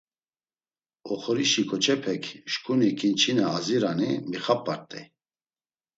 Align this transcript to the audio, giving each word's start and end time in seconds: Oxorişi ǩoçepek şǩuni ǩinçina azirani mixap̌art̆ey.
Oxorişi 1.11 1.63
ǩoçepek 1.69 2.23
şǩuni 2.51 2.89
ǩinçina 2.99 3.45
azirani 3.57 4.11
mixap̌art̆ey. 4.29 5.05